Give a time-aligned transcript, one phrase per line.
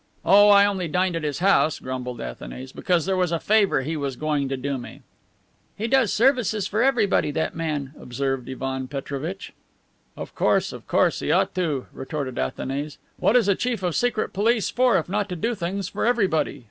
[0.25, 3.95] '""Oh, I only dined at his house," grumbled Athanase, "because there was a favor he
[3.95, 5.03] was going to do me."
[5.77, 9.53] "He does services for everybody, that man," observed Ivan Petrovitch.
[10.17, 12.97] "Of course, of course; he ought to," retorted Athanase.
[13.19, 16.59] "What is a chief of Secret Service for if not to do things for everybody?